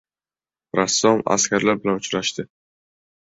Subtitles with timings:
[0.79, 2.47] Rassom askarlar bilan uchrashdi